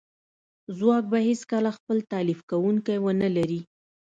[0.77, 3.61] ځواک به هیڅکله خپل تالیف کونکی ونه لري